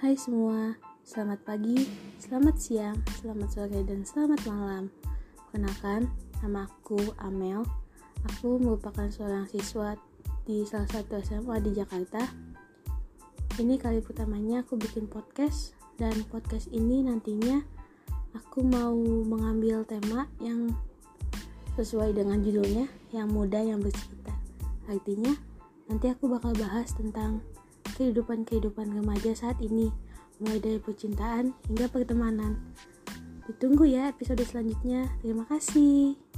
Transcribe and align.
Hai 0.00 0.16
semua, 0.16 0.80
selamat 1.04 1.44
pagi, 1.44 1.76
selamat 2.16 2.56
siang, 2.56 2.96
selamat 3.20 3.48
sore, 3.52 3.84
dan 3.84 4.00
selamat 4.00 4.40
malam. 4.48 4.88
Kenalkan, 5.52 6.08
nama 6.40 6.64
aku 6.64 6.96
Amel. 7.20 7.60
Aku 8.24 8.56
merupakan 8.56 9.04
seorang 9.12 9.44
siswa 9.52 10.00
di 10.48 10.64
salah 10.64 10.88
satu 10.88 11.20
SMA 11.20 11.60
di 11.60 11.76
Jakarta. 11.76 12.32
Ini 13.60 13.76
kali 13.76 14.00
pertamanya 14.00 14.64
aku 14.64 14.80
bikin 14.80 15.04
podcast, 15.04 15.76
dan 16.00 16.16
podcast 16.32 16.72
ini 16.72 17.04
nantinya 17.04 17.60
aku 18.32 18.64
mau 18.64 18.96
mengambil 19.28 19.84
tema 19.84 20.32
yang 20.40 20.72
sesuai 21.76 22.16
dengan 22.16 22.40
judulnya, 22.40 22.88
yang 23.12 23.28
muda 23.28 23.60
yang 23.60 23.84
bercerita. 23.84 24.32
Artinya, 24.88 25.36
nanti 25.92 26.08
aku 26.08 26.24
bakal 26.24 26.56
bahas 26.56 26.88
tentang 26.96 27.44
kehidupan-kehidupan 28.00 28.96
remaja 28.96 29.36
saat 29.36 29.60
ini, 29.60 29.92
mulai 30.40 30.56
dari 30.56 30.80
percintaan 30.80 31.52
hingga 31.68 31.92
pertemanan. 31.92 32.56
Ditunggu 33.44 33.84
ya 33.84 34.08
episode 34.08 34.40
selanjutnya. 34.40 35.12
Terima 35.20 35.44
kasih. 35.44 36.29